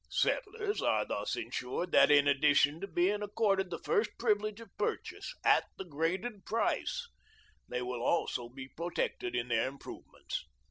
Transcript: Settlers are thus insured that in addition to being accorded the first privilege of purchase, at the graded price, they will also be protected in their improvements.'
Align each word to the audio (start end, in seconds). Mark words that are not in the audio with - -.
Settlers 0.09 0.81
are 0.81 1.05
thus 1.05 1.35
insured 1.35 1.91
that 1.91 2.09
in 2.09 2.27
addition 2.27 2.81
to 2.81 2.87
being 2.87 3.21
accorded 3.21 3.69
the 3.69 3.77
first 3.77 4.09
privilege 4.17 4.59
of 4.59 4.75
purchase, 4.75 5.35
at 5.45 5.65
the 5.77 5.85
graded 5.85 6.43
price, 6.43 7.07
they 7.69 7.83
will 7.83 8.01
also 8.01 8.49
be 8.49 8.67
protected 8.67 9.35
in 9.35 9.47
their 9.49 9.67
improvements.' 9.67 10.43